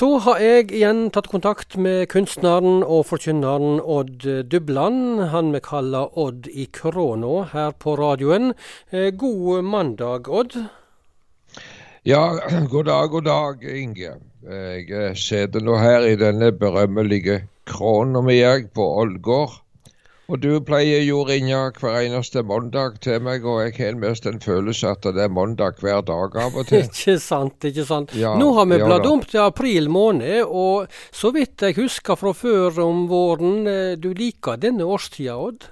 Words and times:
Så 0.00 0.14
har 0.24 0.38
jeg 0.40 0.70
igjen 0.72 1.10
tatt 1.12 1.26
kontakt 1.28 1.74
med 1.76 2.06
kunstneren 2.08 2.78
og 2.80 3.02
forkynneren 3.10 3.82
Odd 3.84 4.22
Dubland, 4.48 5.26
han 5.28 5.50
vi 5.52 5.60
kaller 5.60 6.16
Odd 6.22 6.46
i 6.48 6.64
Kråna 6.72 7.42
her 7.50 7.74
på 7.76 7.98
radioen. 8.00 8.54
Eh, 8.96 9.10
god 9.12 9.60
mandag, 9.68 10.30
Odd. 10.32 10.56
Ja, 12.08 12.22
god 12.72 12.88
dag, 12.88 13.10
god 13.12 13.28
dag, 13.28 13.68
Inge. 13.68 14.14
Jeg 14.48 15.20
sitter 15.20 15.68
nå 15.68 15.76
her 15.82 16.08
i 16.08 16.16
denne 16.16 16.48
berømmelige 16.56 17.42
kråna 17.68 18.24
mi 18.24 18.40
på 18.72 18.86
Ålgård. 19.04 19.60
Og 20.30 20.38
du 20.38 20.60
pleier 20.62 21.02
jo 21.02 21.24
å 21.24 21.26
ringe 21.26 21.58
hver 21.80 21.96
eneste 22.04 22.44
mandag 22.46 23.00
til 23.02 23.18
meg, 23.26 23.42
og 23.42 23.64
jeg 23.64 23.74
har 23.80 23.96
mest 23.98 24.28
en 24.30 24.38
følelse 24.42 24.92
at 24.92 25.08
det 25.16 25.24
er 25.24 25.32
mandag 25.34 25.80
hver 25.82 26.04
dag 26.06 26.36
av 26.38 26.54
og 26.54 26.66
til. 26.70 26.86
ikke 26.86 27.16
sant, 27.18 27.66
ikke 27.66 27.86
sant. 27.88 28.14
Ja, 28.14 28.36
Nå 28.38 28.52
har 28.54 28.68
vi 28.70 28.78
ja, 28.78 28.86
bladd 28.86 29.08
om 29.10 29.24
til 29.26 29.42
april 29.42 29.90
måned, 29.90 30.44
og 30.46 30.86
så 31.10 31.32
vidt 31.34 31.66
jeg 31.66 31.80
husker 31.80 32.18
fra 32.20 32.30
før 32.36 32.78
om 32.84 33.08
våren, 33.10 33.66
eh, 33.66 33.98
du 33.98 34.12
liker 34.14 34.60
denne 34.62 34.86
årstida, 34.86 35.34
Odd? 35.34 35.66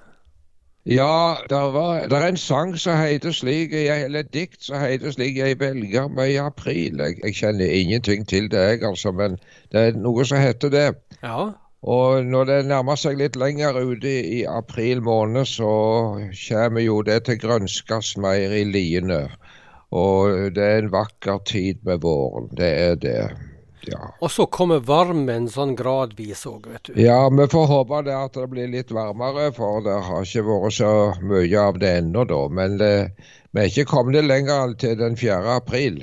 Ja, 0.89 1.37
det 1.47 2.17
er 2.17 2.27
en 2.27 2.41
sang 2.41 2.73
som 2.81 2.97
heter 2.97 3.35
slik, 3.37 3.75
eller 3.77 4.25
et 4.25 4.33
dikt 4.33 4.63
som 4.65 4.81
heter 4.81 5.13
slik 5.13 5.37
'Jeg 5.37 5.61
velger 5.61 6.09
meg 6.09 6.33
i 6.33 6.39
april'. 6.41 7.03
Jeg, 7.03 7.19
jeg 7.25 7.35
kjenner 7.35 7.67
ingenting 7.67 8.27
til 8.27 8.49
det, 8.51 8.59
jeg, 8.59 8.83
altså, 8.83 9.13
men 9.13 9.37
det 9.73 9.81
er 9.81 9.99
noe 10.01 10.25
som 10.25 10.41
heter 10.41 10.73
det. 10.73 10.95
Ja. 11.23 11.51
Og 11.87 12.25
når 12.27 12.49
det 12.49 12.59
nærmer 12.67 12.99
seg 12.99 13.21
litt 13.21 13.37
lenger 13.39 13.77
ute 13.79 14.11
i, 14.11 14.41
april 14.51 15.03
måned, 15.07 15.47
så 15.47 15.69
kommer 16.35 16.83
jo 16.83 17.03
det 17.07 17.21
til 17.29 17.39
grønskes 17.39 18.17
mer 18.19 18.55
i 18.55 18.65
liene. 18.67 19.29
Og 19.95 20.51
det 20.57 20.65
er 20.65 20.83
en 20.83 20.91
vakker 20.93 21.39
tid 21.47 21.85
med 21.87 22.03
våren. 22.03 22.51
Det 22.59 22.73
er 22.83 22.99
det. 22.99 23.23
Ja. 23.87 24.11
Og 24.21 24.31
så 24.35 24.49
kommer 24.51 24.83
varmen 24.85 25.47
sånn 25.49 25.77
gradvis 25.79 26.43
òg, 26.51 26.67
vet 26.67 26.91
du. 26.91 26.99
Ja, 27.01 27.23
vi 27.31 27.47
får 27.49 27.71
håpe 27.71 28.03
det 28.05 28.17
at 28.17 28.35
det 28.35 28.51
blir 28.51 28.69
litt 28.75 28.91
varmere, 28.93 29.49
for 29.55 29.81
det 29.87 29.95
har 30.11 30.27
ikke 30.27 30.45
vært 30.51 30.79
så 30.81 30.93
mye 31.23 31.63
av 31.63 31.79
det 31.79 31.95
ennå, 32.03 32.27
da. 32.29 32.43
Men 32.53 32.77
det, 32.83 32.93
vi 33.55 33.63
er 33.63 33.71
ikke 33.71 33.89
kommet 33.95 34.27
lenger 34.27 34.75
til 34.83 34.99
den 34.99 35.17
4. 35.17 35.41
april. 35.63 36.03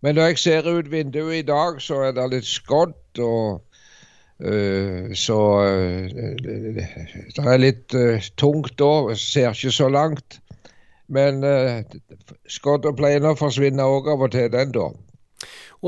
Men 0.00 0.14
når 0.14 0.30
jeg 0.30 0.44
ser 0.46 0.68
ut 0.70 0.92
vinduet 0.94 1.42
i 1.42 1.46
dag, 1.46 1.82
så 1.82 2.06
er 2.06 2.14
det 2.14 2.30
litt 2.36 2.46
skodd. 2.46 2.94
og 3.18 3.64
Eh, 3.67 3.67
så 4.38 5.38
eh, 5.66 6.36
det 6.38 7.42
er 7.42 7.58
litt 7.58 7.94
eh, 7.94 8.22
tungt 8.38 8.76
da, 8.78 9.14
ser 9.18 9.50
ikke 9.50 9.74
så 9.74 9.88
langt. 9.90 10.38
Men 11.08 11.40
skodd 12.52 12.84
og 12.84 12.98
plener 12.98 13.32
forsvinner 13.38 13.88
òg 13.88 14.10
av 14.12 14.26
og 14.26 14.34
til, 14.34 14.50
den 14.52 14.74
da. 14.74 14.90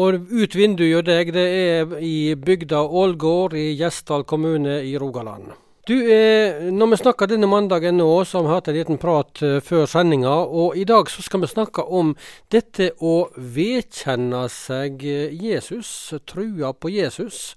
Og 0.01 0.17
ut 0.33 0.55
vinduet 0.57 1.05
deg, 1.05 1.35
det 1.37 1.45
er 1.45 1.93
i 2.01 2.33
bygda 2.41 2.81
Ålgård 2.81 3.53
i 3.59 3.75
Gjesdal 3.77 4.25
kommune 4.25 4.79
i 4.89 4.95
Rogaland. 4.97 5.51
Du, 5.91 6.13
eh, 6.13 6.71
når 6.71 6.87
vi 6.87 6.97
snakker 7.01 7.27
denne 7.27 7.49
mandagen 7.51 7.97
nå, 7.99 8.07
så 8.23 8.39
har 8.39 8.45
vi 8.45 8.51
hatt 8.53 8.69
en 8.71 8.77
liten 8.77 8.99
prat 9.03 9.41
eh, 9.43 9.57
før 9.59 9.89
sendinga. 9.91 10.37
Og 10.47 10.77
i 10.79 10.85
dag 10.87 11.11
så 11.11 11.25
skal 11.27 11.43
vi 11.43 11.49
snakke 11.51 11.83
om 11.83 12.13
dette 12.55 12.93
å 13.03 13.15
vedkjenne 13.35 14.45
seg 14.55 15.03
Jesus, 15.03 15.91
trua 16.31 16.71
på 16.79 16.93
Jesus. 16.95 17.57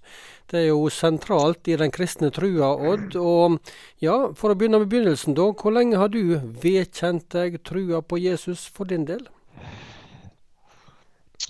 Det 0.50 0.64
er 0.64 0.68
jo 0.72 0.90
sentralt 0.90 1.70
i 1.70 1.78
den 1.78 1.94
kristne 1.94 2.32
trua, 2.34 2.72
Odd. 2.74 3.14
Og 3.22 3.60
ja, 4.02 4.18
for 4.34 4.50
å 4.50 4.58
begynne 4.58 4.82
med 4.82 4.90
begynnelsen, 4.90 5.38
da. 5.38 5.52
Hvor 5.54 5.78
lenge 5.78 6.02
har 6.02 6.10
du 6.10 6.40
vedkjent 6.66 7.30
deg 7.38 7.62
trua 7.62 8.02
på 8.02 8.18
Jesus 8.24 8.66
for 8.66 8.90
din 8.90 9.06
del? 9.06 9.28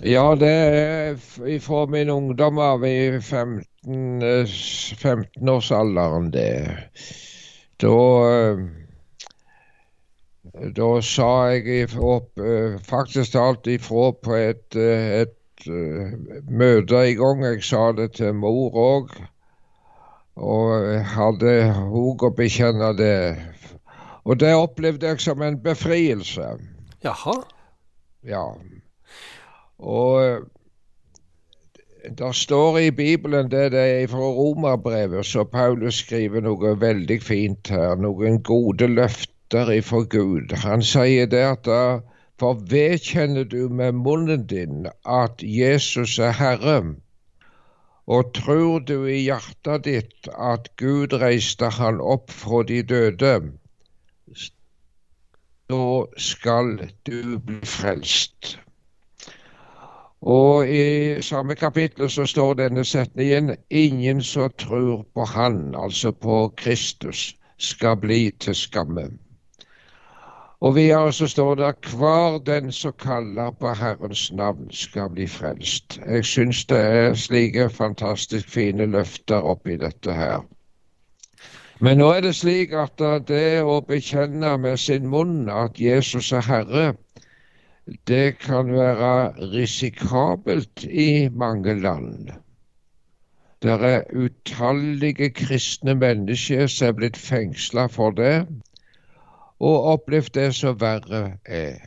Ja, 0.04 0.34
det 0.36 0.52
er 0.52 1.60
fra 1.64 1.86
min 1.88 2.12
ungdom 2.12 2.60
av 2.60 2.84
i 2.84 2.98
15-årsalderen, 3.84 6.30
15 6.30 6.32
det. 6.32 6.78
Da 7.82 7.98
da 10.54 11.00
sa 11.02 11.50
jeg 11.50 11.66
ifra, 11.82 12.20
faktisk 12.86 13.34
alt 13.34 13.66
ifra 13.66 14.12
på 14.22 14.34
et, 14.38 14.76
et 14.76 15.66
uh, 15.66 16.14
møte 16.46 16.94
i 17.08 17.14
gang. 17.18 17.42
Jeg 17.44 17.62
sa 17.66 17.92
det 17.96 18.12
til 18.20 18.34
mor 18.38 18.70
òg. 18.78 19.10
Og 20.34 20.70
hadde 21.14 21.70
òg 21.94 22.22
å 22.26 22.30
bekjenne 22.34 22.90
det. 22.98 23.38
Og 24.24 24.40
det 24.40 24.54
opplevde 24.54 25.10
jeg 25.10 25.20
som 25.22 25.42
en 25.42 25.60
befrielse. 25.62 26.46
Jaha? 27.04 27.34
Ja. 28.24 28.46
Og 29.78 30.46
det 32.18 32.34
står 32.36 32.78
i 32.78 32.90
Bibelen 32.90 33.50
det, 33.50 33.72
det 33.72 33.84
er 34.02 34.08
fra 34.08 34.30
romerbrevet, 34.38 35.26
så 35.26 35.44
Paulus 35.44 36.02
skriver 36.04 36.44
noe 36.44 36.74
veldig 36.80 37.20
fint 37.22 37.70
her. 37.72 37.96
Noen 37.96 38.42
gode 38.42 38.88
løfter 38.90 39.70
ifra 39.72 40.02
Gud. 40.10 40.52
Han 40.64 40.82
sier 40.84 41.26
det 41.30 41.44
at 41.48 41.70
for 42.40 42.58
vedkjenner 42.70 43.44
du 43.44 43.68
med 43.68 43.92
munnen 43.92 44.46
din 44.50 44.86
at 45.06 45.42
Jesus 45.42 46.18
er 46.18 46.34
Herre, 46.34 46.78
og 48.06 48.32
tror 48.34 48.82
du 48.88 49.06
i 49.06 49.20
hjertet 49.24 49.86
ditt 49.86 50.28
at 50.34 50.68
Gud 50.76 51.14
reiste 51.22 51.70
han 51.78 52.02
opp 52.02 52.34
fra 52.34 52.62
de 52.68 52.82
døde, 52.82 53.32
så 55.70 55.84
skal 56.20 56.74
du 57.06 57.38
bli 57.38 57.62
frelst. 57.64 58.58
Og 60.24 60.68
i 60.68 61.22
samme 61.22 61.54
kapittel 61.54 62.10
så 62.10 62.24
står 62.26 62.54
denne 62.54 62.84
setningen 62.84 63.56
ingen 63.70 64.22
som 64.22 64.50
tror 64.58 65.04
på 65.14 65.24
Han, 65.24 65.74
altså 65.76 66.12
på 66.12 66.54
Kristus, 66.56 67.34
skal 67.58 67.96
bli 67.96 68.30
til 68.40 68.54
skamme. 68.54 69.10
Og 70.60 70.74
videre 70.74 71.12
så 71.12 71.26
står 71.26 71.54
det 71.54 71.74
hver 71.92 72.38
den 72.46 72.72
som 72.72 72.92
kaller 72.98 73.50
på 73.50 73.74
Herrens 73.74 74.32
navn, 74.32 74.70
skal 74.70 75.10
bli 75.10 75.26
frelst. 75.26 76.00
Jeg 76.06 76.24
syns 76.24 76.64
det 76.64 76.78
er 76.78 77.14
slike 77.14 77.68
fantastisk 77.70 78.48
fine 78.48 78.86
løfter 78.86 79.44
oppi 79.44 79.76
dette 79.76 80.12
her. 80.12 80.40
Men 81.80 81.98
nå 81.98 82.08
er 82.12 82.20
det 82.20 82.34
slik 82.34 82.72
at 82.72 83.02
det 83.28 83.60
å 83.60 83.80
bekjenne 83.84 84.56
med 84.58 84.80
sin 84.80 85.08
munn 85.10 85.50
at 85.52 85.80
Jesus 85.80 86.32
er 86.32 86.48
Herre, 86.48 86.94
det 88.06 88.38
kan 88.38 88.72
være 88.72 89.32
risikabelt 89.52 90.84
i 90.84 91.28
mange 91.28 91.80
land. 91.80 92.28
Det 93.62 93.70
er 93.70 94.02
utallige 94.12 95.30
kristne 95.30 95.94
mennesker 95.94 96.66
som 96.66 96.88
er 96.88 96.92
blitt 96.92 97.16
fengsla 97.16 97.86
for 97.86 98.10
det 98.10 98.46
og 99.60 99.84
opplevd 99.92 100.34
det 100.34 100.50
som 100.54 100.80
verre 100.80 101.38
er. 101.44 101.80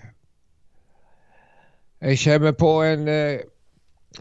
Jeg 2.01 2.17
kommer 2.23 2.51
på 2.51 2.71
en, 2.83 3.07
eh, 3.07 3.39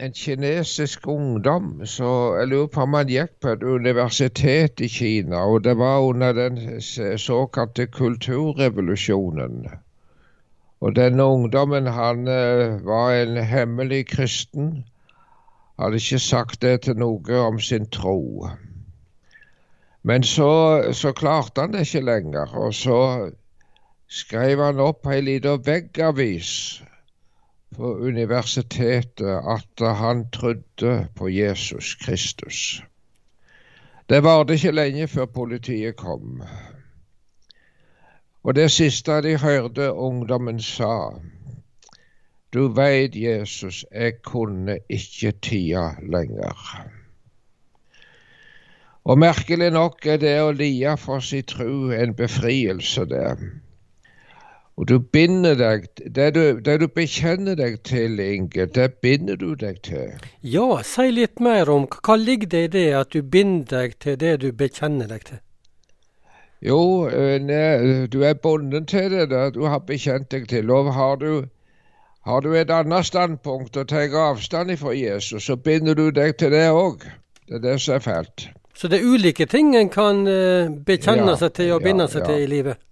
en 0.00 0.12
kinesisk 0.12 1.08
ungdom 1.08 1.86
så 1.86 2.36
jeg 2.38 2.48
lurer 2.48 2.66
på 2.66 2.80
om 2.80 2.94
han 2.94 3.08
gikk 3.08 3.40
på 3.40 3.48
et 3.48 3.62
universitet 3.62 4.80
i 4.80 4.88
Kina. 4.88 5.36
og 5.36 5.64
Det 5.64 5.78
var 5.78 6.00
under 6.00 6.32
den 6.32 6.80
såkalte 7.18 7.86
kulturrevolusjonen. 7.86 9.66
Og 10.86 10.94
Denne 10.96 11.24
ungdommen 11.24 11.86
han 11.90 12.28
eh, 12.30 12.84
var 12.86 13.10
en 13.10 13.36
hemmelig 13.42 14.04
kristen. 14.06 14.84
Hadde 15.78 15.98
ikke 15.98 16.18
sagt 16.22 16.60
det 16.62 16.84
til 16.84 16.94
noe 17.02 17.40
om 17.42 17.58
sin 17.58 17.88
tro. 17.90 18.46
Men 20.06 20.22
så, 20.22 20.52
så 20.94 21.10
klarte 21.12 21.64
han 21.64 21.74
det 21.74 21.88
ikke 21.88 22.04
lenger, 22.06 22.54
og 22.54 22.74
så 22.74 23.00
skrev 24.06 24.62
han 24.62 24.78
opp 24.78 25.10
ei 25.10 25.24
lita 25.26 25.56
veggavis 25.66 26.52
på 27.74 27.90
universitetet 28.06 29.42
at 29.56 29.86
han 30.04 30.28
trodde 30.30 30.94
på 31.18 31.32
Jesus 31.34 31.96
Kristus. 32.04 32.62
Det 34.06 34.22
varte 34.22 34.54
ikke 34.54 34.76
lenge 34.78 35.10
før 35.10 35.26
politiet 35.34 35.98
kom. 35.98 36.44
Og 38.46 38.54
det 38.54 38.68
siste 38.70 39.18
de 39.26 39.34
hørte 39.42 39.88
ungdommen 39.92 40.60
sa, 40.62 41.10
du 42.54 42.68
veit, 42.68 43.16
Jesus, 43.18 43.84
jeg 43.90 44.20
kunne 44.22 44.78
ikke 44.88 45.32
tida 45.42 45.88
lenger. 46.02 46.60
Og 49.04 49.18
merkelig 49.18 49.72
nok 49.74 50.06
er 50.06 50.20
det 50.22 50.36
å 50.42 50.54
lie 50.54 50.94
for 50.98 51.22
sin 51.22 51.42
tru 51.42 51.90
en 51.94 52.14
befrielse, 52.14 53.02
det. 53.10 53.34
Og 54.76 54.86
du 54.90 54.98
binder 55.00 55.58
deg 55.58 55.88
det 56.14 56.28
du, 56.36 56.60
det 56.60 56.78
du 56.82 56.86
bekjenner 56.86 57.58
deg 57.58 57.80
til, 57.88 58.20
Inge, 58.20 58.66
det 58.66 58.88
binder 59.02 59.38
du 59.40 59.54
deg 59.58 59.80
til. 59.82 60.14
Ja, 60.42 60.82
si 60.86 61.08
litt 61.10 61.42
mer 61.42 61.70
om 61.72 61.88
hva 61.90 62.18
ligger 62.20 62.52
det 62.54 62.62
i 62.68 62.72
det 62.78 62.86
at 63.00 63.10
du 63.16 63.22
binder 63.22 63.66
deg 63.72 63.98
til 64.04 64.20
det 64.22 64.36
du 64.44 64.52
bekjenner 64.52 65.10
deg 65.10 65.26
til? 65.32 65.42
Jo, 66.62 67.08
ne, 67.40 68.06
du 68.06 68.22
er 68.24 68.34
bundet 68.34 68.88
til 68.88 69.10
det 69.10 69.30
der 69.30 69.50
du 69.50 69.64
har 69.64 69.78
bekjent 69.78 70.30
deg 70.32 70.48
til. 70.48 70.70
Og 70.70 70.94
har 70.94 71.16
du, 71.16 71.44
Har 72.26 72.40
du 72.40 72.54
et 72.54 72.70
annet 72.70 73.06
standpunkt 73.06 73.76
og 73.76 73.88
tar 73.88 74.10
avstand 74.18 74.76
fra 74.76 74.90
Jesus, 74.90 75.44
så 75.44 75.56
binder 75.56 75.94
du 75.94 76.10
deg 76.10 76.36
til 76.36 76.50
det 76.50 76.70
òg. 76.70 77.04
Det 77.48 77.54
er 77.54 77.58
det 77.58 77.80
som 77.80 77.94
er 77.94 77.98
fælt. 77.98 78.48
Så 78.74 78.88
det 78.88 78.98
er 78.98 79.06
ulike 79.06 79.46
ting 79.46 79.76
en 79.76 79.88
kan 79.88 80.26
uh, 80.26 80.74
bekjenne 80.86 81.30
Ja, 81.30 81.36
seg 81.36 81.52
til 81.54 81.72
og 81.72 81.82
binde 81.82 82.04
ja, 82.04 82.10
seg 82.10 82.20
ja. 82.20 82.26
til 82.26 82.42
i 82.42 82.46
livet? 82.50 82.82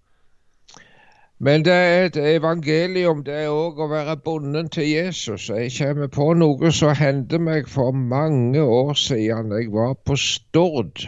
Men 1.40 1.64
det 1.64 1.74
er 1.74 2.04
et 2.06 2.16
evangelium, 2.16 3.24
det 3.24 3.34
er 3.34 3.50
òg 3.50 3.82
å 3.82 3.88
være 3.90 4.16
bonden 4.16 4.68
til 4.72 4.86
Jesus. 4.86 5.50
Jeg 5.50 5.74
kommer 5.74 6.08
på 6.08 6.30
noe 6.38 6.70
som 6.72 6.94
hendte 6.94 7.40
meg 7.42 7.66
for 7.68 7.92
mange 7.92 8.62
år 8.62 8.94
siden. 8.94 9.50
Jeg 9.52 9.72
var 9.74 9.98
på 10.06 10.16
Stord 10.16 11.04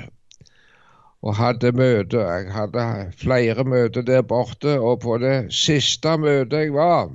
og 1.27 1.35
hadde 1.35 1.73
møte. 1.75 2.23
Jeg 2.23 2.53
hadde 2.55 2.83
flere 3.19 3.65
møter 3.67 4.05
der 4.07 4.23
borte, 4.23 4.79
og 4.79 5.01
på 5.03 5.19
det 5.19 5.37
siste 5.55 6.15
møtet 6.23 6.69
jeg 6.69 6.75
var, 6.77 7.09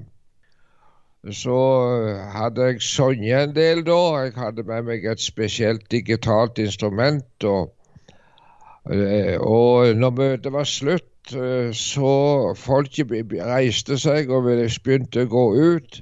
så 1.32 1.60
hadde 2.34 2.66
jeg 2.72 2.82
sunget 2.82 3.44
en 3.44 3.56
del 3.56 3.86
da. 3.88 4.00
Jeg 4.26 4.34
hadde 4.36 4.66
med 4.68 4.90
meg 4.90 5.06
et 5.06 5.22
spesielt 5.24 5.86
digitalt 5.94 6.60
instrument. 6.60 7.46
Og, 7.46 7.72
eh, 8.92 9.38
og 9.40 9.96
når 9.96 10.16
møtet 10.18 10.54
var 10.54 10.68
slutt, 10.68 11.36
eh, 11.36 11.72
så 11.72 12.14
folk 12.58 13.00
reiste 13.08 14.00
seg 14.02 14.34
og 14.34 14.50
begynte 14.50 15.28
å 15.28 15.32
gå 15.38 15.46
ut. 15.56 16.02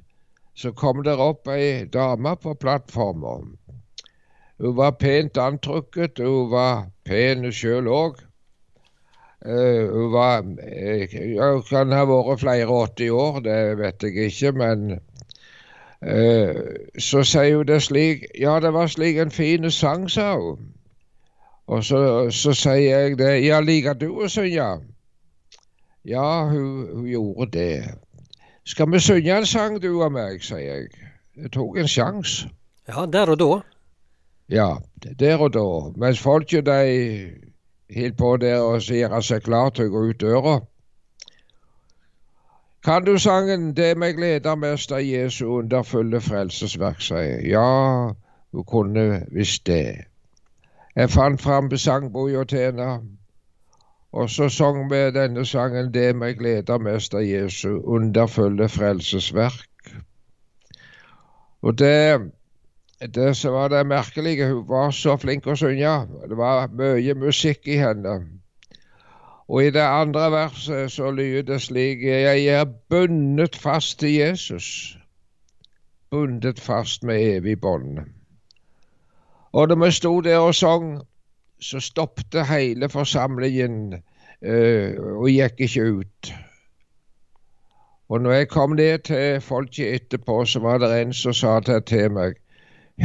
Så 0.55 0.71
kom 0.71 1.03
det 1.03 1.19
opp 1.19 1.47
ei 1.47 1.85
dame 1.85 2.35
på 2.35 2.55
plattformen. 2.59 3.53
Hun 4.59 4.75
var 4.77 4.91
pent 4.91 5.37
antrukket, 5.37 6.19
hun 6.19 6.51
var 6.51 6.89
pen 7.05 7.51
sjøl 7.51 7.87
òg. 7.87 8.17
hun 9.45 10.11
var 10.11 10.43
eh, 10.63 11.07
ja, 11.35 11.53
Hun 11.53 11.63
kan 11.63 11.91
ha 11.95 12.03
vært 12.05 12.41
flere 12.41 12.67
80 12.67 13.09
år, 13.09 13.39
det 13.39 13.77
vet 13.79 14.03
jeg 14.03 14.25
ikke, 14.25 14.51
men 14.51 14.99
eh, 16.03 16.59
så 16.99 17.23
sier 17.23 17.55
hun 17.61 17.67
det 17.67 17.81
slik 17.83 18.27
Ja, 18.35 18.59
det 18.59 18.73
var 18.73 18.87
slik 18.87 19.17
en 19.17 19.31
fin 19.31 19.71
sang, 19.71 20.09
sa 20.09 20.35
hun. 20.35 20.73
Og 21.67 21.83
så, 21.85 22.29
så 22.31 22.53
sier 22.53 22.99
jeg 22.99 23.17
det. 23.17 23.45
Ja, 23.45 23.61
liker 23.61 23.93
du 23.93 24.09
å 24.11 24.27
synge? 24.27 24.69
Ja, 26.05 26.49
hun, 26.49 26.87
hun 26.93 27.07
gjorde 27.07 27.51
det. 27.53 27.95
Skal 28.65 28.91
vi 28.91 28.99
synge 28.99 29.37
en 29.37 29.45
sang, 29.45 29.81
du 29.81 30.01
og 30.01 30.11
meg, 30.11 30.41
sier 30.43 30.65
jeg. 30.65 30.89
Jeg 31.37 31.51
tok 31.53 31.77
en 31.77 31.87
sjanse. 31.87 32.49
Ja, 32.89 33.05
der 33.05 33.29
og 33.29 33.39
da. 33.39 33.53
Ja, 34.49 34.75
der 35.19 35.37
og 35.37 35.53
da. 35.53 35.99
Mens 35.99 36.19
folket 36.19 36.65
de 36.65 37.31
holdt 37.95 38.17
på 38.17 38.37
der 38.37 38.59
og 38.59 38.81
gjør 38.81 39.19
seg 39.21 39.43
klar 39.45 39.69
til 39.69 39.89
å 39.89 39.93
gå 39.93 40.01
ut 40.09 40.21
døra. 40.21 40.59
Kan 42.83 43.05
du 43.05 43.17
sangen 43.17 43.73
'Det 43.73 43.97
meg 43.97 44.15
gleder 44.15 44.55
mest 44.55 44.91
av 44.91 45.01
Jesu 45.01 45.45
underfulle 45.45 46.21
frelsesverk', 46.21 47.01
sier. 47.01 47.41
Ja, 47.47 48.13
hun 48.51 48.63
kunne 48.63 49.25
visst 49.31 49.65
det. 49.65 50.05
Jeg 50.95 51.09
fant 51.09 51.41
fram 51.41 51.77
sangboka 51.77 52.43
til 52.43 52.59
henne, 52.59 53.01
og 54.11 54.29
så 54.29 54.49
sang 54.49 54.89
vi 54.91 55.11
denne 55.11 55.45
sangen 55.45 55.93
'Det 55.93 56.15
meg 56.15 56.37
gleder 56.37 56.77
mest 56.77 57.13
av 57.13 57.21
Jesu 57.21 57.81
underfulle 57.85 58.69
frelsesverk'. 58.69 59.93
Og 61.61 61.79
det 61.79 62.31
det 63.07 63.37
som 63.37 63.53
var 63.53 63.67
det 63.67 63.87
merkelige, 63.87 64.53
hun 64.53 64.67
var 64.67 64.91
så 64.91 65.15
flink 65.17 65.47
å 65.47 65.55
synge. 65.55 65.93
Det 66.27 66.37
var 66.37 66.67
mye 66.75 67.13
musikk 67.15 67.67
i 67.67 67.77
henne. 67.79 68.19
Og 69.47 69.63
i 69.63 69.71
det 69.73 69.81
andre 69.81 70.27
verset 70.31 70.91
så 70.91 71.11
lyder 71.11 71.41
det 71.41 71.61
slik 71.61 72.03
Jeg 72.03 72.45
er 72.45 72.65
bundet 72.89 73.55
fast 73.55 73.99
til 73.99 74.13
Jesus. 74.13 74.97
Bundet 76.11 76.59
fast 76.59 77.03
med 77.03 77.21
evig 77.37 77.61
bånd. 77.61 77.99
Og 79.53 79.69
da 79.69 79.75
vi 79.75 79.91
sto 79.91 80.19
der 80.21 80.37
og 80.37 80.55
sang, 80.55 80.99
så 81.61 81.79
stoppet 81.79 82.47
hele 82.47 82.89
forsamlingen 82.89 83.93
øh, 84.41 84.99
og 84.99 85.29
gikk 85.29 85.59
ikke 85.59 85.87
ut. 85.91 86.33
Og 88.09 88.21
når 88.21 88.31
jeg 88.31 88.47
kom 88.49 88.71
ned 88.71 88.99
til 88.99 89.41
folket 89.41 89.95
etterpå, 89.95 90.45
så 90.45 90.59
var 90.59 90.77
det 90.77 91.01
en 91.01 91.13
som 91.13 91.33
sa 91.33 91.59
det 91.59 91.85
til 91.85 92.11
meg 92.11 92.37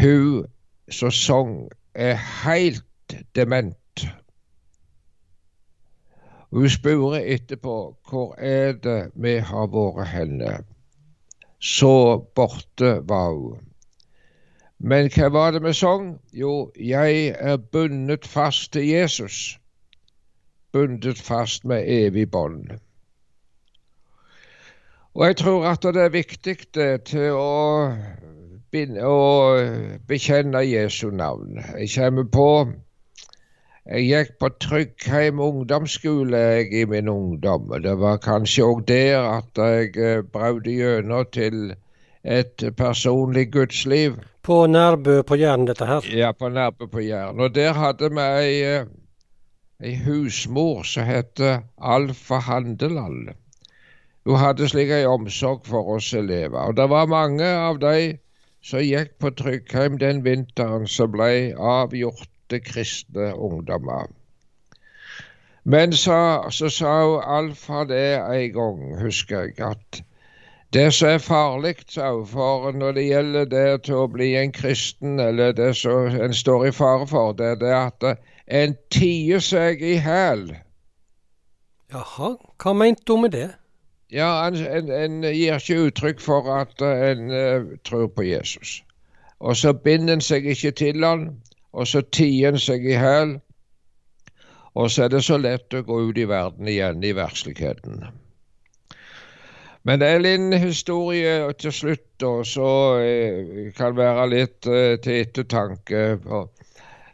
hun 0.00 0.46
som 0.90 1.10
sang, 1.10 1.68
er 1.94 2.14
helt 2.44 3.14
dement. 3.36 4.06
Hun 6.50 6.68
spurte 6.70 7.22
etterpå 7.26 7.76
hvor 8.10 8.34
er 8.38 8.72
det 8.72 9.10
vi 9.14 9.38
har 9.42 9.70
vært 9.72 10.10
henne. 10.12 10.56
Så 11.58 12.18
borte 12.34 12.98
var 13.08 13.32
hun. 13.34 13.62
Men 14.78 15.08
hva 15.14 15.30
var 15.32 15.54
det 15.54 15.62
vi 15.64 15.72
sang? 15.72 16.18
Jo, 16.32 16.70
jeg 16.76 17.34
er 17.38 17.56
bundet 17.56 18.26
fast 18.26 18.72
til 18.72 18.86
Jesus. 18.86 19.58
Bundet 20.72 21.18
fast 21.18 21.64
med 21.64 21.86
evig 21.88 22.30
bånd. 22.30 22.74
Og 25.14 25.26
jeg 25.26 25.36
tror 25.36 25.66
at 25.70 25.82
det 25.82 26.02
er 26.02 26.10
viktig 26.10 26.56
det, 26.74 27.04
til 27.06 27.38
å 27.38 27.94
å 28.74 29.18
bekjenne 30.08 30.64
Jesu 30.66 31.10
navn. 31.14 31.60
Jeg 31.78 31.92
kommer 31.94 32.24
på 32.24 32.48
Jeg 33.84 34.06
gikk 34.08 34.30
på 34.40 34.48
Tryggheim 34.64 35.40
ungdomsskole 35.44 36.38
jeg, 36.38 36.70
i 36.72 36.84
min 36.88 37.08
ungdom. 37.08 37.68
Det 37.84 37.92
var 38.00 38.16
kanskje 38.24 38.64
òg 38.64 38.86
der 38.88 39.26
at 39.28 39.60
jeg 39.60 39.90
eh, 40.00 40.22
brøt 40.24 40.66
igjennom 40.66 41.28
til 41.30 41.74
et 42.24 42.64
personlig 42.76 43.50
gudsliv. 43.52 44.16
På 44.42 44.64
Nærbø 44.66 45.22
på 45.22 45.36
Jæren, 45.36 45.68
dette 45.68 45.84
her. 45.84 46.08
Ja, 46.08 46.32
på 46.32 46.48
Nærbø 46.48 46.88
på 46.88 47.04
Jæren. 47.04 47.40
Og 47.40 47.54
der 47.54 47.76
hadde 47.76 48.08
vi 48.10 48.26
ei, 48.40 48.56
eh, 48.72 48.88
ei 49.84 49.94
husmor 50.06 50.82
som 50.82 51.04
het 51.04 51.44
Alfa 51.78 52.40
Handeland. 52.40 53.34
Hun 54.24 54.40
hadde 54.40 54.68
slik 54.72 54.90
ei 54.96 55.04
omsorg 55.04 55.66
for 55.68 55.96
oss 55.98 56.14
elever. 56.16 56.58
Og 56.58 56.76
det 56.76 56.88
var 56.88 57.06
mange 57.06 57.44
av 57.44 57.78
de 57.84 58.16
som 58.64 58.80
gikk 58.80 59.18
på 59.20 59.30
Tryggheim 59.36 59.98
den 60.00 60.22
vinteren 60.24 60.86
som 60.88 61.12
ble 61.12 61.52
avgjorte 61.54 62.60
kristne 62.64 63.34
ungdommer. 63.34 64.08
Men 65.64 65.92
så, 65.92 66.16
så 66.50 66.68
sa 66.68 66.94
hun 67.04 67.22
Alfa 67.36 67.84
det 67.88 68.08
en 68.20 68.52
gang, 68.52 68.82
husker 69.00 69.46
jeg, 69.46 69.60
at 69.60 70.02
det 70.74 70.88
som 70.92 71.08
er 71.08 71.22
farlig, 71.22 71.76
sa 71.88 72.10
hun, 72.12 72.26
for 72.26 72.72
når 72.72 72.96
det 72.96 73.06
gjelder 73.06 73.50
det 73.52 73.68
til 73.86 74.00
å 74.02 74.10
bli 74.10 74.32
en 74.36 74.52
kristen, 74.52 75.20
eller 75.20 75.52
det 75.56 75.70
som 75.78 76.08
en 76.26 76.34
står 76.34 76.66
i 76.68 76.72
fare 76.74 77.06
for, 77.08 77.32
det 77.38 77.60
er 77.62 77.76
at 77.78 78.08
en 78.48 78.76
tier 78.92 79.44
seg 79.44 79.84
i 79.84 79.96
hæl. 80.04 80.48
Jaha, 81.92 82.34
hva 82.60 82.74
mente 82.76 83.12
hun 83.12 83.24
med 83.24 83.36
det? 83.36 83.50
Ja, 84.12 84.46
en, 84.46 84.56
en, 84.66 84.90
en 84.90 85.22
gir 85.22 85.56
ikke 85.56 85.86
uttrykk 85.88 86.20
for 86.20 86.50
at 86.54 86.82
eh, 86.84 87.04
en 87.10 87.30
uh, 87.30 87.78
tror 87.84 88.06
på 88.06 88.22
Jesus. 88.22 88.82
Og 89.40 89.56
så 89.56 89.72
binder 89.72 90.14
en 90.14 90.24
seg 90.24 90.46
ikke 90.46 90.70
til 90.70 91.04
han, 91.04 91.30
og 91.72 91.88
så 91.88 92.02
tier 92.12 92.54
en 92.54 92.60
seg 92.60 92.84
i 92.86 92.98
hæl. 93.00 93.38
Og 94.74 94.90
så 94.90 95.04
er 95.04 95.14
det 95.14 95.24
så 95.24 95.38
lett 95.38 95.74
å 95.74 95.82
gå 95.86 96.00
ut 96.08 96.18
i 96.18 96.28
verden 96.28 96.68
igjen, 96.68 97.02
i 97.04 97.14
versligheten. 97.14 98.04
Men 99.84 100.00
det 100.00 100.08
er 100.08 100.26
en 100.26 100.52
historie 100.52 101.52
til 101.60 101.72
slutt, 101.72 102.22
og 102.22 102.46
så 102.48 102.68
kan 103.76 103.76
kan 103.76 103.96
være 103.98 104.28
litt 104.32 104.66
eh, 104.66 104.96
til 105.04 105.20
ettertanke. 105.20 106.18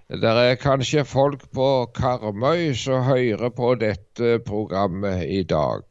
det 0.09 0.31
er 0.31 0.55
kanskje 0.55 1.05
folk 1.05 1.51
på 1.55 1.91
Karmøy 1.95 2.73
som 2.75 3.03
hører 3.03 3.51
på 3.51 3.75
dette 3.75 4.39
programmet 4.47 5.27
i 5.27 5.43
dag. 5.43 5.83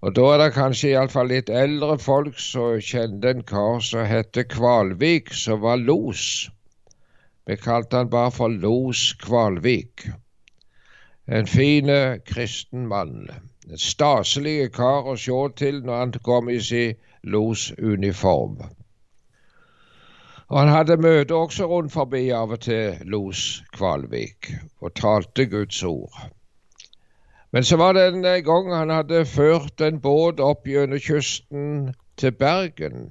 Og 0.00 0.14
da 0.14 0.24
er 0.32 0.38
det 0.38 0.52
kanskje 0.54 0.92
iallfall 0.92 1.32
litt 1.32 1.48
eldre 1.50 1.96
folk 1.98 2.38
som 2.38 2.76
kjente 2.88 3.32
en 3.34 3.42
kar 3.46 3.80
som 3.82 4.06
heter 4.06 4.46
Kvalvik, 4.46 5.32
som 5.34 5.64
var 5.64 5.80
los. 5.82 6.22
Vi 7.50 7.56
kalte 7.56 7.96
han 7.96 8.10
bare 8.12 8.30
for 8.30 8.48
Los 8.48 9.12
Kvalvik. 9.18 10.06
En 11.26 11.46
fin 11.46 11.90
kristen 12.30 12.86
mann. 12.86 13.26
En 13.68 13.82
staselig 13.82 14.70
kar 14.78 15.10
å 15.10 15.16
se 15.18 15.40
til 15.58 15.82
når 15.82 16.02
han 16.04 16.14
kom 16.30 16.48
i 16.48 16.60
sin 16.62 16.94
losuniform. 17.24 18.60
Og 20.48 20.56
han 20.60 20.70
hadde 20.72 21.00
møte 21.02 21.34
også 21.34 21.66
rundt 21.68 21.92
forbi 21.92 22.28
av 22.32 22.54
og 22.54 22.62
til 22.70 23.02
Los 23.04 23.64
Kvalvik, 23.74 24.54
og 24.80 24.94
talte 24.94 25.50
Guds 25.50 25.82
ord. 25.82 26.28
Men 27.58 27.64
så 27.64 27.76
var 27.76 27.92
det 27.92 28.02
en 28.06 28.22
gang 28.22 28.68
han 28.70 28.90
hadde 28.90 29.24
ført 29.26 29.80
en 29.82 29.96
båt 29.98 30.38
opp 30.38 30.68
gjennom 30.70 31.00
kysten 31.02 31.88
til 32.14 32.30
Bergen. 32.38 33.08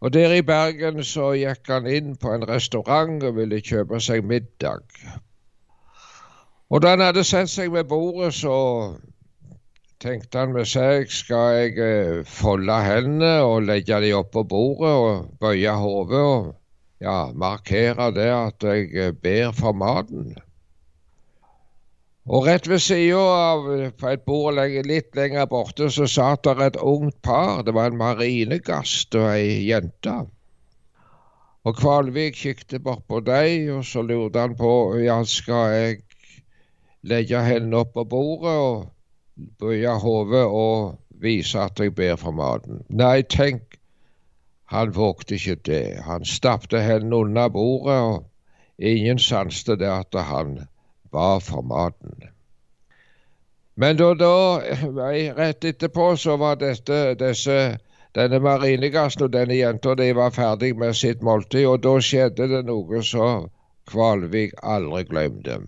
Og 0.00 0.14
der 0.14 0.32
i 0.32 0.40
Bergen 0.40 1.02
så 1.04 1.34
gikk 1.36 1.68
han 1.68 1.90
inn 1.92 2.14
på 2.16 2.32
en 2.32 2.46
restaurant 2.48 3.20
og 3.28 3.36
ville 3.36 3.60
kjøpe 3.60 4.00
seg 4.00 4.24
middag. 4.24 4.80
Og 6.72 6.80
da 6.80 6.94
han 6.94 7.04
hadde 7.04 7.26
satt 7.28 7.52
seg 7.52 7.68
ved 7.76 7.84
bordet, 7.92 8.32
så 8.40 8.56
tenkte 10.00 10.46
han 10.46 10.56
med 10.56 10.72
seg, 10.72 11.12
skal 11.12 11.52
jeg 11.58 11.76
eh, 11.84 12.24
folde 12.24 12.80
hendene 12.80 13.34
og 13.44 13.68
legge 13.68 14.00
de 14.08 14.16
oppå 14.16 14.48
bordet 14.48 14.96
og 15.04 15.30
bøye 15.36 15.76
hodet 15.84 16.24
og 16.32 16.52
ja, 17.04 17.20
markere 17.36 18.08
det 18.16 18.32
at 18.40 18.70
jeg 18.72 18.88
eh, 18.96 19.12
ber 19.12 19.52
for 19.52 19.76
maten. 19.76 20.38
Og 22.28 22.44
rett 22.44 22.66
ved 22.68 22.82
sida 22.84 23.20
av 23.20 23.68
på 23.96 24.08
et 24.10 24.24
bord 24.28 24.58
litt 24.84 25.14
lenger 25.16 25.46
borte 25.48 25.86
så 25.88 26.04
satt 26.04 26.44
der 26.44 26.60
et 26.66 26.76
ungt 26.76 27.16
par. 27.24 27.62
Det 27.64 27.72
var 27.72 27.88
en 27.88 27.96
marinegast 27.96 29.16
og 29.16 29.30
ei 29.30 29.64
jente. 29.70 30.16
Og 31.64 31.80
Kvalvik 31.80 32.36
kikket 32.36 32.84
bort 32.84 33.06
på 33.08 33.22
dem, 33.24 33.78
og 33.78 33.88
så 33.88 34.04
lurte 34.04 34.44
han 34.44 34.58
på 34.60 34.70
ja, 35.00 35.16
skal 35.24 35.72
jeg 35.72 35.98
legge 37.08 37.40
hendene 37.44 37.80
opp 37.80 37.96
på 37.96 38.04
bordet 38.12 38.54
og 38.60 38.86
bøye 39.60 39.96
hodet 40.02 40.44
og 40.44 40.98
vise 41.24 41.60
at 41.64 41.80
jeg 41.80 41.96
ber 41.96 42.16
for 42.20 42.36
maten. 42.36 42.84
Nei, 42.92 43.22
tenk, 43.24 43.78
han 44.68 44.92
vågte 44.92 45.40
ikke 45.40 45.62
det. 45.64 45.84
Han 46.04 46.28
stappte 46.28 46.84
hendene 46.84 47.24
unna 47.24 47.48
bordet, 47.48 48.02
og 48.04 48.26
ingen 48.76 49.18
sanste 49.18 49.80
det 49.80 49.88
at 49.88 50.24
han 50.28 50.58
ba 51.12 51.38
for 51.40 51.62
maten. 51.62 52.28
Men 53.78 53.96
da, 53.96 54.14
da, 54.14 54.60
rett 55.38 55.64
etterpå, 55.64 56.16
så 56.16 56.36
var 56.36 56.56
dette, 56.58 57.14
disse 57.20 57.78
denne 58.16 58.40
marinegassen 58.42 59.26
og 59.26 59.34
denne 59.34 59.54
jenta 59.54 59.94
de 59.98 60.08
var 60.16 60.32
ferdig 60.34 60.72
med 60.78 60.96
sitt 60.98 61.20
måltid, 61.22 61.66
og 61.68 61.82
da 61.84 61.98
skjedde 62.02 62.48
det 62.50 62.64
noe 62.66 63.02
som 63.06 63.50
Kvalvik 63.88 64.56
aldri 64.62 65.04
glemte. 65.08 65.60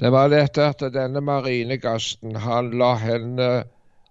Det 0.00 0.10
var 0.14 0.30
dette 0.32 0.68
at 0.72 0.84
denne 0.94 1.20
marinegassen 1.24 2.36
han 2.44 2.70
la 2.78 2.94
henne 3.00 3.48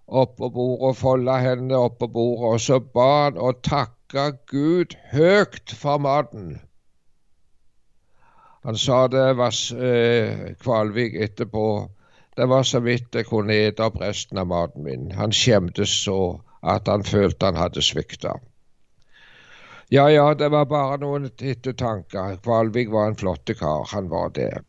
oppå 0.06 0.50
bordet 0.52 0.96
folda 1.00 1.38
henne 1.40 1.80
oppå 1.88 2.08
bordet, 2.08 2.52
og 2.52 2.60
så 2.60 2.78
ba 2.80 3.08
han 3.24 3.40
og 3.40 3.62
takka 3.66 4.30
Gud 4.50 4.96
høyt 5.12 5.74
for 5.80 5.98
maten. 5.98 6.58
Han 8.64 8.78
sa 8.80 9.08
det 9.08 9.26
var 9.36 9.52
eh, 9.84 10.54
Kvalvik 10.60 11.14
etterpå. 11.14 11.90
Det 12.36 12.46
var 12.50 12.62
så 12.62 12.80
vidt 12.80 13.14
jeg 13.14 13.28
kunne 13.28 13.54
ete 13.54 13.84
opp 13.84 14.00
resten 14.00 14.40
av 14.40 14.48
maten 14.50 14.86
min. 14.86 15.10
Han 15.12 15.32
skjemtes 15.36 15.92
så 16.04 16.40
at 16.64 16.88
han 16.88 17.04
følte 17.04 17.50
han 17.50 17.60
hadde 17.60 17.84
svikta. 17.84 18.38
Ja 19.92 20.08
ja, 20.10 20.30
det 20.34 20.48
var 20.50 20.64
bare 20.66 20.96
noen 21.02 21.28
ettertanker. 21.28 22.38
Kvalvik 22.42 22.88
var 22.90 23.10
en 23.10 23.20
flott 23.20 23.52
kar, 23.58 23.84
han 23.92 24.08
var 24.08 24.32
det. 24.34 24.64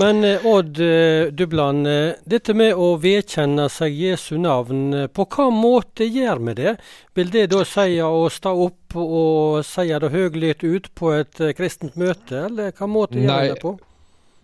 Men 0.00 0.24
eh, 0.24 0.46
Odd 0.46 0.80
eh, 0.80 1.32
Dubland, 1.32 1.86
eh, 1.86 2.14
dette 2.24 2.54
med 2.56 2.74
å 2.74 2.94
vedkjenne 3.00 3.68
seg 3.72 3.94
Jesu 3.94 4.36
navn, 4.40 5.08
på 5.14 5.26
hva 5.36 5.48
måte 5.54 6.06
gjør 6.08 6.42
vi 6.48 6.56
det? 6.58 6.76
Vil 7.14 7.30
det 7.34 7.46
da 7.52 7.62
si 7.68 8.00
å 8.02 8.26
stå 8.32 8.54
opp 8.66 8.98
og 8.98 9.62
si 9.66 9.86
det 9.90 10.10
høylytt 10.10 10.64
ut 10.64 10.90
på 10.94 11.14
et 11.14 11.40
kristent 11.58 11.96
møte, 12.00 12.46
eller 12.48 12.74
hva 12.74 12.90
måte 12.90 13.22
gjør 13.22 13.40
vi 13.40 13.54
det 13.54 13.62
på? 13.62 13.74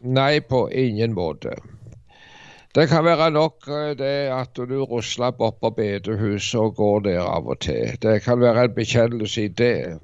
Nei, 0.00 0.41
på 0.41 0.65
ingen 0.73 1.12
måte. 1.15 1.59
Det 2.75 2.87
kan 2.87 3.03
være 3.03 3.33
nok 3.35 3.67
det 3.99 4.31
at 4.31 4.55
du 4.55 4.85
rusler 4.87 5.35
opp 5.43 5.59
på 5.61 5.73
bedehuset 5.75 6.61
og 6.61 6.77
går 6.79 7.00
der 7.09 7.25
av 7.25 7.50
og 7.50 7.59
til. 7.67 7.97
Det 7.99 8.21
kan 8.23 8.39
være 8.41 8.69
en 8.69 8.77
bekjennelse 8.77 9.49
i 9.49 9.55
det. 9.59 9.99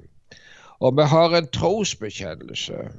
Og 0.83 0.97
vi 0.97 1.05
har 1.07 1.35
en 1.37 1.47
trosbekjennelse. 1.47 2.89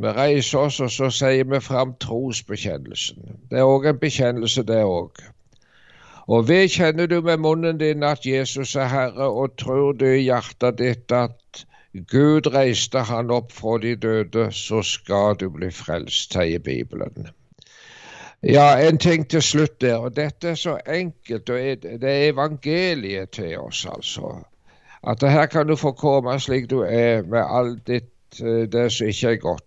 Vi 0.00 0.12
reiser 0.16 0.58
oss, 0.58 0.80
og 0.80 0.90
så 0.90 1.10
sier 1.12 1.44
vi 1.44 1.60
fram 1.60 1.92
trosbekjennelsen. 2.00 3.36
Det 3.50 3.58
er 3.60 3.68
òg 3.68 3.88
en 3.90 3.98
bekjennelse, 4.00 4.64
det 4.68 4.80
òg. 4.84 5.20
Og 6.30 6.48
vedkjenner 6.48 7.06
du 7.10 7.20
med 7.26 7.42
munnen 7.42 7.80
din 7.80 8.06
at 8.06 8.26
Jesus 8.26 8.76
er 8.76 8.88
Herre, 8.88 9.28
og 9.28 9.56
tror 9.58 9.92
du 9.92 10.06
i 10.06 10.22
hjertet 10.22 10.78
ditt 10.78 11.12
at 11.12 11.64
Gud 12.12 12.46
reiste 12.54 13.02
han 13.08 13.32
opp 13.34 13.52
fra 13.52 13.76
de 13.82 13.96
døde, 13.96 14.46
så 14.54 14.82
skal 14.86 15.36
du 15.40 15.48
bli 15.50 15.72
frelst, 15.74 16.32
sier 16.32 16.62
Bibelen. 16.62 17.32
Ja, 18.42 18.78
en 18.88 18.98
ting 18.98 19.26
til 19.28 19.42
slutt 19.42 19.80
der. 19.80 19.96
og 19.96 20.16
Dette 20.16 20.48
er 20.48 20.54
så 20.54 20.78
enkelt. 20.86 21.50
og 21.50 21.82
Det 21.82 22.04
er 22.04 22.30
evangeliet 22.30 23.30
til 23.30 23.58
oss, 23.58 23.86
altså. 23.86 24.38
At 25.02 25.22
her 25.22 25.46
kan 25.46 25.66
du 25.66 25.76
få 25.76 25.92
komme 25.92 26.40
slik 26.40 26.70
du 26.70 26.80
er, 26.80 27.22
med 27.22 27.44
alt 27.48 27.86
ditt 27.86 28.40
eh, 28.40 28.68
det 28.72 28.92
som 28.92 29.06
ikke 29.06 29.28
er 29.28 29.36
godt. 29.36 29.64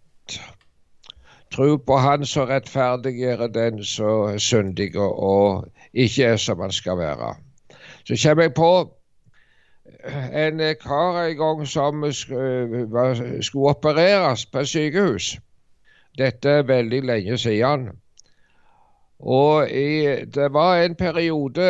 Tro 1.53 1.77
på 1.77 1.97
Han 2.01 2.25
som 2.25 2.47
rettferdiggjør 2.49 3.47
den 3.53 3.83
som 3.85 4.39
syndig 4.41 4.95
og 4.97 5.67
ikke 5.93 6.33
er 6.33 6.37
som 6.41 6.59
han 6.59 6.71
skal 6.73 6.97
være. 6.97 7.35
Så 8.09 8.17
kommer 8.23 8.43
jeg 8.43 8.53
på 8.57 8.71
en 10.33 10.63
kar 10.81 11.19
en 11.23 11.37
gang 11.37 11.67
som 11.67 12.05
skulle 12.11 13.69
opereres 13.69 14.45
på 14.45 14.65
sykehus. 14.65 15.37
Dette 16.17 16.49
er 16.49 16.65
veldig 16.67 17.03
lenge 17.03 17.37
siden. 17.37 17.89
Og 19.19 19.69
i, 19.69 20.25
det 20.25 20.49
var 20.53 20.81
en 20.81 20.95
periode 20.95 21.67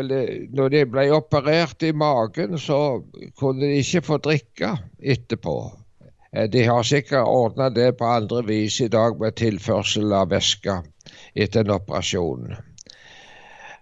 eller, 0.00 0.32
når 0.50 0.68
de 0.68 0.86
ble 0.90 1.04
operert 1.14 1.82
i 1.86 1.92
magen, 1.92 2.58
så 2.58 3.02
kunne 3.38 3.62
de 3.62 3.78
ikke 3.78 4.02
få 4.02 4.18
drikke 4.18 4.72
etterpå. 4.98 5.54
Eh, 6.32 6.50
de 6.50 6.64
har 6.64 6.82
sikkert 6.82 7.26
ordna 7.26 7.70
det 7.70 7.92
på 7.98 8.06
andre 8.06 8.42
vis 8.46 8.80
i 8.80 8.88
dag 8.88 9.18
med 9.20 9.38
tilførsel 9.40 10.12
av 10.14 10.30
væske 10.30 10.76
etter 11.34 11.64
en 11.64 11.74
operasjon. 11.74 12.52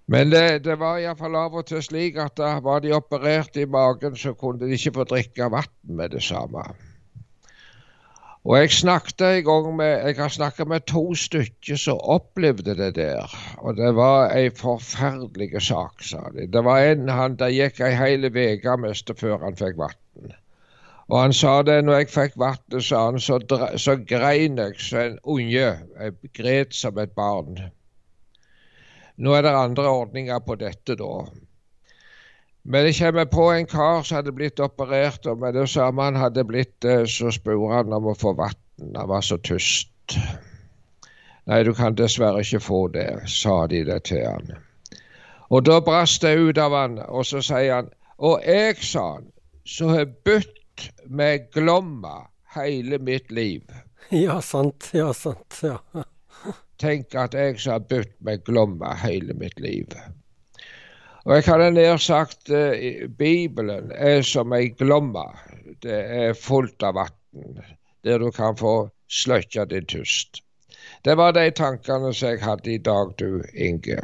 Men 0.09 0.31
det, 0.33 0.65
det 0.65 0.79
var 0.81 0.97
iallfall 1.03 1.37
av 1.37 1.59
og 1.61 1.67
til 1.69 1.83
slik 1.85 2.17
at 2.17 2.39
da 2.41 2.55
var 2.65 2.81
de 2.81 2.95
operert 2.97 3.57
i 3.61 3.67
magen, 3.69 4.17
så 4.17 4.33
kunne 4.33 4.65
de 4.65 4.79
ikke 4.79 4.95
få 4.97 5.05
drikke 5.11 5.51
vann 5.53 5.75
med 5.85 6.17
det 6.17 6.23
samme. 6.25 6.65
Og 8.49 8.55
jeg 8.57 8.71
snakket 8.73 9.21
en 9.27 9.45
gang 9.45 9.67
med, 9.77 10.07
jeg 10.07 10.17
har 10.17 10.33
snakket 10.33 10.69
med 10.69 10.87
to 10.89 11.03
stykker 11.15 11.77
som 11.77 12.01
opplevde 12.01 12.73
det 12.79 12.95
der. 12.97 13.35
Og 13.59 13.77
det 13.77 13.91
var 13.99 14.33
ei 14.33 14.49
forferdelig 14.49 15.61
sak, 15.67 16.01
sa 16.01 16.23
de. 16.33 16.47
Det 16.49 16.65
var 16.65 16.81
en 16.81 17.11
han 17.13 17.37
der 17.37 17.53
gikk 17.53 17.83
ei 17.85 17.93
hel 17.99 18.25
uke 18.25 18.79
mest 18.81 19.13
før 19.21 19.45
han 19.45 19.59
fikk 19.59 19.77
vann. 19.77 19.99
Og 21.09 21.21
han 21.23 21.33
sa 21.33 21.63
det 21.65 21.79
når 21.85 22.03
jeg 22.03 22.11
fikk 22.13 22.35
vannet, 22.37 22.83
sa 22.85 23.07
han, 23.07 23.21
så, 23.21 23.39
så 23.81 23.97
grein 23.97 24.59
jeg 24.61 24.81
som 24.85 24.99
en 25.01 25.19
unge. 25.25 25.69
Jeg 26.01 26.33
gret 26.37 26.75
som 26.77 26.99
et 27.01 27.15
barn. 27.17 27.57
Nå 29.17 29.35
er 29.35 29.43
det 29.43 29.55
andre 29.57 29.89
ordninger 29.89 30.43
på 30.45 30.59
dette, 30.61 30.99
da. 31.01 31.13
Men 32.69 32.85
jeg 32.85 32.99
kommer 32.99 33.25
på 33.25 33.47
en 33.51 33.67
kar 33.67 34.03
som 34.05 34.19
hadde 34.19 34.35
blitt 34.37 34.61
operert, 34.61 35.27
og 35.27 35.41
med 35.41 35.57
det 35.57 35.65
samme 35.73 36.05
han 36.05 36.21
hadde 36.21 36.45
blitt 36.45 36.85
eh, 36.85 37.07
så 37.09 37.33
spurte 37.33 37.73
han 37.73 37.97
om 37.97 38.11
å 38.13 38.15
få 38.19 38.35
vann. 38.37 38.61
Han 38.83 39.09
var 39.09 39.25
så 39.25 39.39
tyst. 39.41 39.89
Nei, 41.49 41.63
du 41.65 41.73
kan 41.73 41.97
dessverre 41.97 42.45
ikke 42.45 42.61
få 42.61 42.83
det, 42.93 43.09
sa 43.33 43.63
de 43.67 43.81
det 43.89 44.03
til 44.11 44.27
han. 44.27 44.53
Og 45.49 45.65
da 45.65 45.81
brast 45.81 46.21
det 46.23 46.37
ut 46.37 46.61
av 46.61 46.77
han, 46.77 47.01
og 47.09 47.25
så 47.25 47.41
sier 47.41 47.79
han 47.79 47.89
Og 48.19 48.43
jeg, 48.45 48.77
sa 48.83 49.15
han, 49.15 49.29
så 49.65 49.89
har 49.95 50.09
bytt 50.27 50.58
med 51.05 51.51
Glomma 51.55 52.29
hele 52.55 52.99
mitt 52.99 53.31
liv. 53.31 53.63
Ja, 54.09 54.41
sant. 54.41 54.89
Ja, 54.93 55.13
sant. 55.15 55.59
Ja. 55.63 55.83
Tenk 56.81 57.13
at 57.19 57.35
jeg 57.37 57.59
som 57.61 57.75
har 57.75 57.89
bytt 57.91 58.15
med 58.25 58.45
Glomma 58.47 58.95
hele 59.03 59.35
mitt 59.37 59.61
liv. 59.61 59.93
Og 61.29 61.35
jeg 61.35 61.45
hadde 61.45 61.73
nær 61.77 61.99
sagt 62.01 62.49
uh, 62.49 62.73
Bibelen 63.21 63.91
er 63.93 64.23
som 64.25 64.55
ei 64.57 64.71
glomme. 64.73 65.27
Det 65.85 65.99
er 66.23 66.39
fullt 66.39 66.81
av 66.87 66.97
vann, 66.97 67.59
der 68.07 68.23
du 68.23 68.31
kan 68.33 68.57
få 68.57 68.89
sløkka 69.13 69.67
din 69.69 69.85
tust. 69.85 70.41
Det 71.05 71.19
var 71.21 71.35
de 71.37 71.51
tankene 71.53 72.15
som 72.17 72.33
jeg 72.33 72.41
hadde 72.47 72.73
i 72.73 72.81
dag, 72.81 73.13
du 73.21 73.43
Inge. 73.53 74.01